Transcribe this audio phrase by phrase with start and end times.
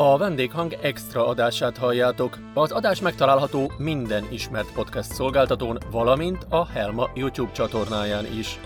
[0.00, 2.38] A vendéghang extra adását halljátok.
[2.54, 8.60] Az adás megtalálható minden ismert podcast szolgáltatón, valamint a Helma YouTube csatornáján is.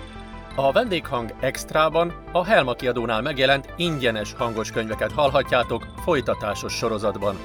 [0.56, 7.36] A vendéghang extrában a Helma kiadónál megjelent ingyenes hangos könyveket hallhatjátok folytatásos sorozatban.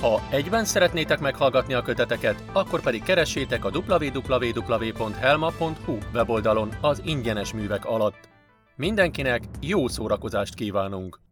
[0.00, 5.18] Ha egyben szeretnétek meghallgatni a köteteket, akkor pedig keressétek a www.helma.hu
[6.14, 8.28] weboldalon az ingyenes művek alatt.
[8.76, 11.29] Mindenkinek jó szórakozást kívánunk!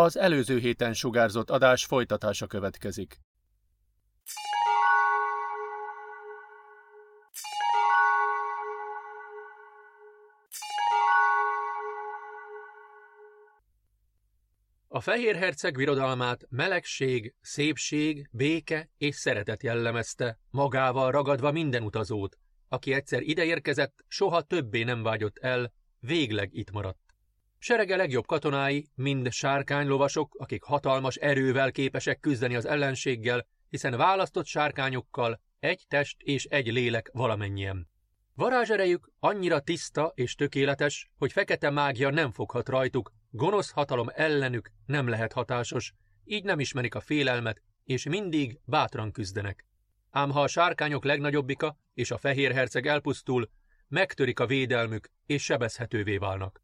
[0.00, 3.20] Az előző héten sugárzott adás folytatása következik.
[14.88, 22.92] A fehér herceg birodalmát melegség, szépség, béke és szeretet jellemezte, magával ragadva minden utazót, aki
[22.92, 26.99] egyszer ideérkezett, soha többé nem vágyott el, végleg itt maradt.
[27.62, 35.40] Serege legjobb katonái, mind sárkánylovasok, akik hatalmas erővel képesek küzdeni az ellenséggel, hiszen választott sárkányokkal
[35.58, 37.88] egy test és egy lélek valamennyien.
[38.34, 45.08] Varázserejük annyira tiszta és tökéletes, hogy fekete mágia nem foghat rajtuk, gonosz hatalom ellenük nem
[45.08, 45.92] lehet hatásos,
[46.24, 49.66] így nem ismerik a félelmet, és mindig bátran küzdenek.
[50.10, 53.50] Ám ha a sárkányok legnagyobbika és a fehér herceg elpusztul,
[53.88, 56.62] megtörik a védelmük és sebezhetővé válnak.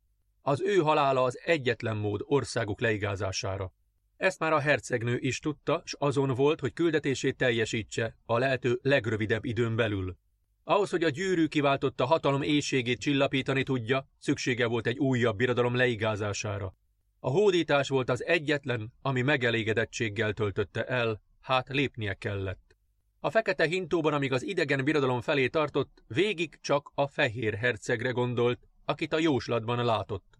[0.49, 3.73] Az ő halála az egyetlen mód országuk leigázására.
[4.17, 9.45] Ezt már a hercegnő is tudta, s azon volt, hogy küldetését teljesítse a lehető legrövidebb
[9.45, 10.17] időn belül.
[10.65, 16.75] Ahhoz, hogy a gyűrű kiváltotta hatalom éjségét csillapítani tudja, szüksége volt egy újabb birodalom leigázására.
[17.19, 22.77] A hódítás volt az egyetlen, ami megelégedettséggel töltötte el, hát lépnie kellett.
[23.21, 28.69] A fekete hintóban, amíg az idegen birodalom felé tartott, végig csak a fehér hercegre gondolt,
[28.85, 30.36] akit a jóslatban látott.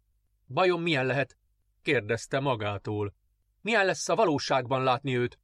[0.49, 1.37] Bajom milyen lehet?
[1.83, 3.15] kérdezte magától.
[3.61, 5.39] Milyen lesz a valóságban látni őt?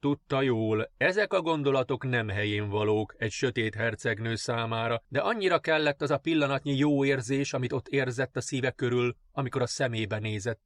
[0.00, 6.02] Tudta jól, ezek a gondolatok nem helyén valók egy sötét hercegnő számára, de annyira kellett
[6.02, 10.60] az a pillanatnyi jó érzés, amit ott érzett a szíve körül, amikor a szemébe nézett.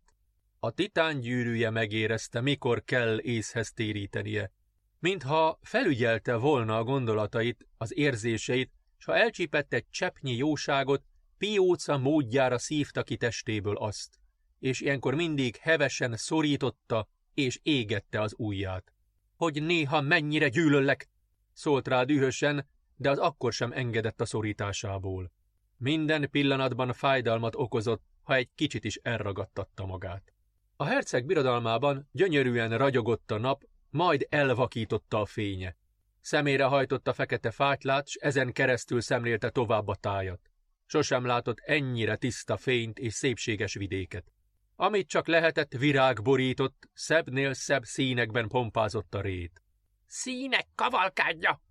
[0.59, 4.53] A titán gyűrűje megérezte, mikor kell észhez térítenie.
[4.99, 11.03] Mintha felügyelte volna a gondolatait, az érzéseit, s ha elcsípett egy cseppnyi jóságot,
[11.43, 14.19] Pióca módjára szívta ki testéből azt,
[14.59, 18.93] és ilyenkor mindig hevesen szorította és égette az ujját.
[19.37, 21.09] Hogy néha mennyire gyűlöllek,
[21.53, 25.33] szólt rá dühösen, de az akkor sem engedett a szorításából.
[25.77, 30.33] Minden pillanatban fájdalmat okozott, ha egy kicsit is elragadtatta magát.
[30.77, 35.77] A herceg birodalmában gyönyörűen ragyogott a nap, majd elvakította a fénye.
[36.21, 40.52] Szemére hajtotta fekete fátylát, s ezen keresztül szemlélte tovább a tájat.
[40.93, 44.33] Sosem látott ennyire tiszta fényt és szépséges vidéket.
[44.77, 49.63] Amit csak lehetett, virág borított, szebbnél szebb színekben pompázott a rét.
[50.07, 51.63] Színek kavalkádja!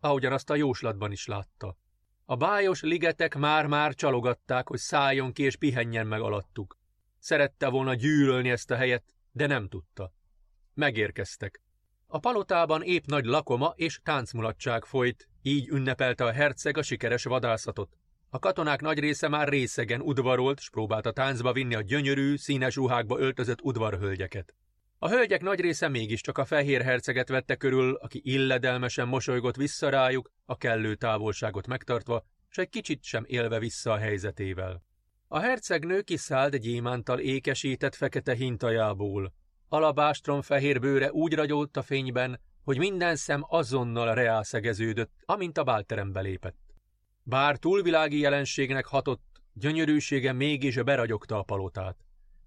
[0.00, 1.76] Ahogyan azt a jóslatban is látta.
[2.24, 6.78] A bájos ligetek már-már csalogatták, hogy szálljon ki és pihenjen meg alattuk.
[7.18, 10.12] Szerette volna gyűlölni ezt a helyet, de nem tudta.
[10.74, 11.62] Megérkeztek.
[12.06, 17.99] A palotában épp nagy lakoma és táncmulatság folyt, így ünnepelte a herceg a sikeres vadászatot.
[18.32, 23.18] A katonák nagy része már részegen udvarolt, s próbálta táncba vinni a gyönyörű, színes ruhákba
[23.18, 24.54] öltözött udvarhölgyeket.
[24.98, 30.30] A hölgyek nagy része mégiscsak a fehér herceget vette körül, aki illedelmesen mosolygott vissza rájuk,
[30.44, 34.82] a kellő távolságot megtartva, s egy kicsit sem élve vissza a helyzetével.
[35.28, 39.32] A hercegnő kiszállt gyémántal ékesített fekete hintajából.
[39.68, 46.20] Alabástrom fehér bőre úgy ragyolt a fényben, hogy minden szem azonnal reálszegeződött, amint a bálterembe
[46.20, 46.69] lépett.
[47.30, 51.96] Bár túlvilági jelenségnek hatott, gyönyörűsége mégis beragyogta a palotát.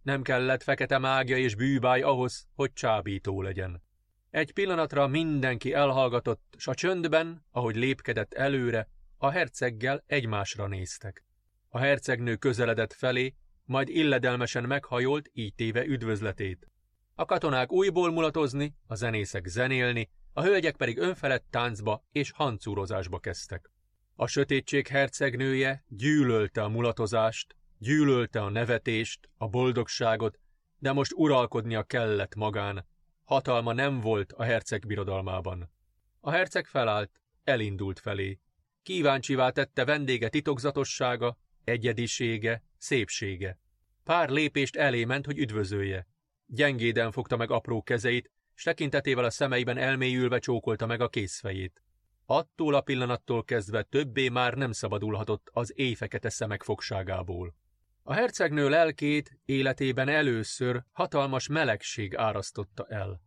[0.02, 3.84] Nem kellett fekete mágia és bűbáj ahhoz, hogy csábító legyen.
[4.30, 11.26] Egy pillanatra mindenki elhallgatott, s a csöndben, ahogy lépkedett előre, a herceggel egymásra néztek.
[11.70, 13.36] A hercegnő közeledett felé,
[13.66, 16.68] majd illedelmesen meghajolt, így téve üdvözletét.
[17.16, 23.73] A katonák újból mulatozni, a zenészek zenélni, a hölgyek pedig önfelett táncba és hancúrozásba kezdtek.
[24.16, 30.40] A sötétség hercegnője gyűlölte a mulatozást, gyűlölte a nevetést, a boldogságot,
[30.78, 32.86] de most uralkodnia kellett magán.
[33.24, 35.72] Hatalma nem volt a herceg birodalmában.
[36.20, 38.40] A herceg felállt, elindult felé.
[38.84, 43.60] Kíváncsivá tette vendége titokzatossága, egyedisége, szépsége.
[44.04, 46.08] Pár lépést elé ment, hogy üdvözölje.
[46.46, 51.83] Gyengéden fogta meg apró kezeit, s tekintetével a szemeiben elmélyülve csókolta meg a készfejét.
[52.26, 57.56] Attól a pillanattól kezdve többé már nem szabadulhatott az éjfekete szemek fogságából.
[58.04, 63.22] A hercegnő lelkét életében először hatalmas melegség árasztotta el.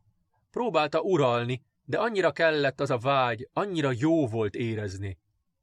[0.51, 5.19] Próbálta uralni, de annyira kellett az a vágy, annyira jó volt érezni,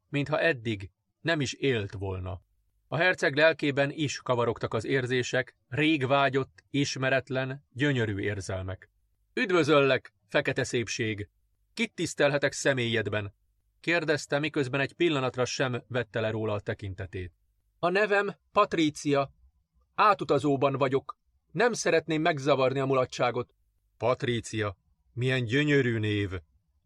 [0.08, 0.90] mintha eddig
[1.20, 2.40] nem is élt volna.
[2.88, 8.90] A herceg lelkében is kavarogtak az érzések, rég vágyott, ismeretlen, gyönyörű érzelmek.
[9.34, 11.28] Üdvözöllek, fekete szépség!
[11.74, 13.34] Kit tisztelhetek személyedben?
[13.80, 17.32] kérdezte, miközben egy pillanatra sem vette le róla a tekintetét.
[17.78, 19.32] A nevem Patrícia.
[19.94, 21.16] Átutazóban vagyok.
[21.52, 23.54] Nem szeretném megzavarni a mulatságot.
[23.96, 24.76] Patrícia,
[25.12, 26.30] milyen gyönyörű név!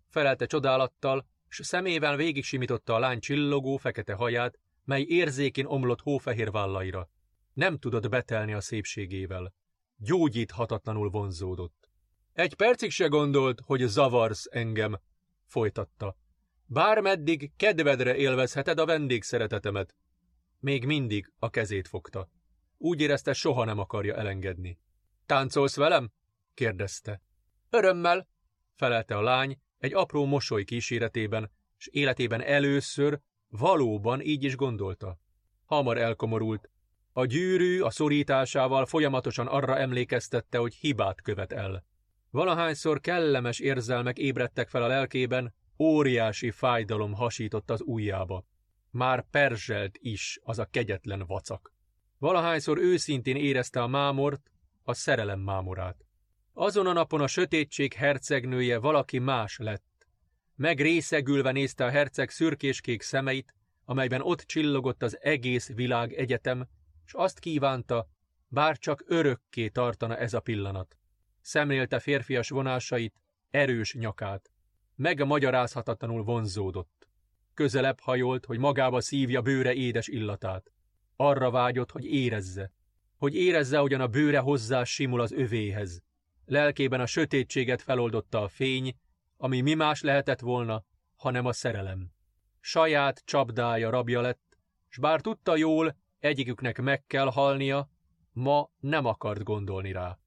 [0.08, 6.50] felelte csodálattal, s szemével végig simította a lány csillogó fekete haját, mely érzékén omlott hófehér
[6.50, 7.08] vállaira.
[7.52, 9.54] Nem tudott betelni a szépségével.
[9.96, 11.87] Gyógyíthatatlanul vonzódott.
[12.38, 15.00] Egy percig se gondolt, hogy zavarsz engem,
[15.46, 16.16] folytatta.
[16.66, 19.96] Bármeddig kedvedre élvezheted a vendégszeretetemet.
[20.58, 22.30] Még mindig a kezét fogta.
[22.76, 24.78] Úgy érezte, soha nem akarja elengedni.
[25.26, 26.12] Táncolsz velem?
[26.54, 27.22] kérdezte.
[27.70, 28.28] Örömmel,
[28.74, 35.18] felelte a lány egy apró mosoly kíséretében, és életében először valóban így is gondolta.
[35.64, 36.70] Hamar elkomorult.
[37.12, 41.86] A gyűrű a szorításával folyamatosan arra emlékeztette, hogy hibát követ el.
[42.30, 48.44] Valahányszor kellemes érzelmek ébredtek fel a lelkében, óriási fájdalom hasított az ujjába.
[48.90, 51.72] Már perzselt is az a kegyetlen vacak.
[52.18, 54.50] Valahányszor őszintén érezte a mámort,
[54.82, 56.04] a szerelem mámorát.
[56.52, 60.06] Azon a napon a sötétség hercegnője valaki más lett.
[60.54, 63.54] Megrészegülve nézte a herceg szürkéskék szemeit,
[63.84, 66.68] amelyben ott csillogott az egész világ egyetem,
[67.06, 68.08] és azt kívánta,
[68.48, 70.96] bár csak örökké tartana ez a pillanat.
[71.48, 74.50] Szemlélte férfias vonásait, erős nyakát.
[74.94, 77.08] Megmagyarázhatatlanul vonzódott.
[77.54, 80.72] Közelebb hajolt, hogy magába szívja bőre édes illatát.
[81.16, 82.72] Arra vágyott, hogy érezze.
[83.16, 86.02] Hogy érezze, hogyan a bőre hozzá simul az övéhez.
[86.44, 88.96] Lelkében a sötétséget feloldotta a fény,
[89.36, 90.84] ami mi más lehetett volna,
[91.16, 92.10] hanem a szerelem.
[92.60, 94.58] Saját csapdája rabja lett,
[94.88, 97.90] s bár tudta jól, egyiküknek meg kell halnia,
[98.32, 100.18] ma nem akart gondolni rá.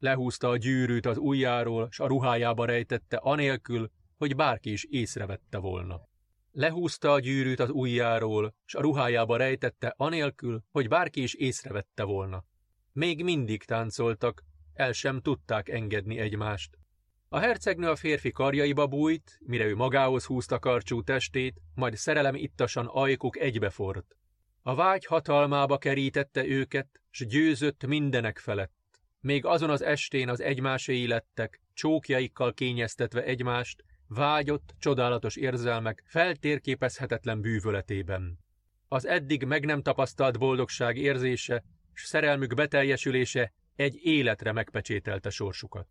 [0.00, 6.08] Lehúzta a gyűrűt az ujjáról, s a ruhájába rejtette anélkül, hogy bárki is észrevette volna.
[6.52, 12.44] Lehúzta a gyűrűt az ujjáról, s a ruhájába rejtette anélkül, hogy bárki is észrevette volna.
[12.92, 14.42] Még mindig táncoltak,
[14.74, 16.78] el sem tudták engedni egymást.
[17.28, 22.86] A hercegnő a férfi karjaiba bújt, mire ő magához húzta karcsú testét, majd szerelem ittasan
[22.86, 24.16] ajkuk egybefort.
[24.62, 28.79] A vágy hatalmába kerítette őket, s győzött mindenek felett.
[29.20, 38.38] Még azon az estén az egymáséi lettek, csókjaikkal kényeztetve egymást, vágyott, csodálatos érzelmek feltérképezhetetlen bűvöletében.
[38.88, 45.88] Az eddig meg nem tapasztalt boldogság érzése, s szerelmük beteljesülése egy életre megpecsételte sorsukat.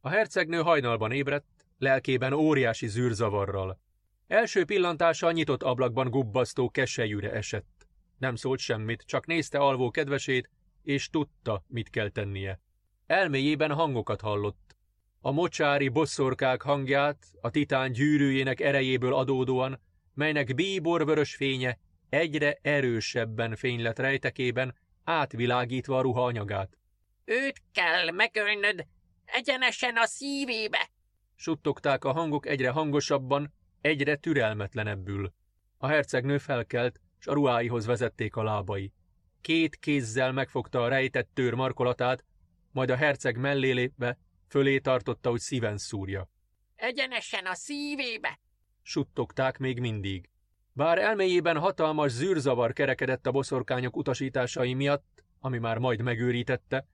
[0.00, 3.80] A hercegnő hajnalban ébredt, lelkében óriási zűrzavarral.
[4.26, 7.86] Első pillantása a nyitott ablakban gubbasztó keselyűre esett.
[8.18, 10.50] Nem szólt semmit, csak nézte alvó kedvesét,
[10.82, 12.60] és tudta, mit kell tennie.
[13.06, 14.76] Elméjében hangokat hallott.
[15.20, 19.80] A mocsári bosszorkák hangját, a titán gyűrűjének erejéből adódóan,
[20.14, 21.78] melynek bíborvörös fénye
[22.08, 26.78] egyre erősebben fénylet rejtekében, átvilágítva a ruha anyagát.
[27.24, 28.86] Őt kell megölnöd,
[29.24, 30.90] egyenesen a szívébe!
[31.34, 35.32] Suttogták a hangok egyre hangosabban, egyre türelmetlenebbül.
[35.78, 38.92] A hercegnő felkelt, s a ruháihoz vezették a lábai.
[39.40, 42.24] Két kézzel megfogta a rejtett tőr markolatát,
[42.72, 46.28] majd a herceg mellé lépve fölé tartotta, hogy szíven szúrja.
[46.76, 48.40] Egyenesen a szívébe!
[48.82, 50.30] Suttogták még mindig.
[50.72, 56.86] Bár elméjében hatalmas zűrzavar kerekedett a boszorkányok utasításai miatt, ami már majd megőrítette,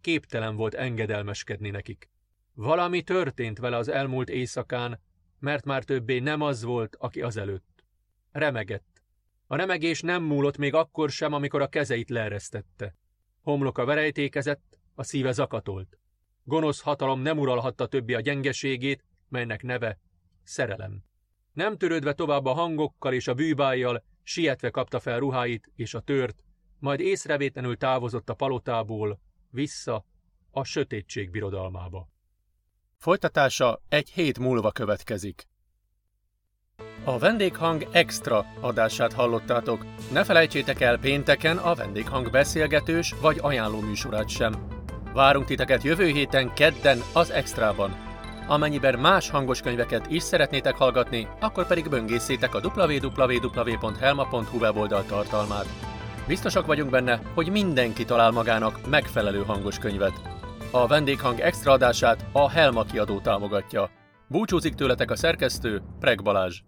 [0.00, 2.10] képtelen volt engedelmeskedni nekik.
[2.54, 5.00] Valami történt vele az elmúlt éjszakán,
[5.38, 7.84] mert már többé nem az volt, aki azelőtt.
[8.32, 9.02] Remegett.
[9.46, 12.94] A remegés nem múlott még akkor sem, amikor a kezeit leeresztette.
[13.42, 15.98] Homloka verejtékezett, a szíve zakatolt.
[16.44, 19.98] Gonosz hatalom nem uralhatta többi a gyengeségét, melynek neve
[20.42, 21.04] szerelem.
[21.52, 26.44] Nem törődve tovább a hangokkal és a bűbájjal, sietve kapta fel ruháit és a tört,
[26.78, 29.20] majd észrevétlenül távozott a palotából,
[29.50, 30.04] vissza
[30.50, 32.08] a sötétség birodalmába.
[32.96, 35.46] Folytatása egy hét múlva következik.
[37.04, 39.86] A vendéghang extra adását hallottátok.
[40.12, 44.81] Ne felejtsétek el pénteken a vendéghang beszélgetős vagy ajánló műsorát sem.
[45.12, 47.94] Várunk titeket jövő héten kedden az extrában.
[48.46, 55.66] Amennyiben más hangos könyveket is szeretnétek hallgatni, akkor pedig böngészétek a www.helma.hu weboldal tartalmát.
[56.26, 60.20] Biztosak vagyunk benne, hogy mindenki talál magának megfelelő hangos könyvet.
[60.70, 63.90] A vendéghang extra adását a Helma kiadó támogatja.
[64.28, 66.60] Búcsúzik tőletek a szerkesztő, Preg Balázs.